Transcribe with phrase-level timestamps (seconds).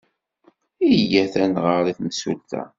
[0.87, 2.61] Iyyat ad nɣer i temsulta.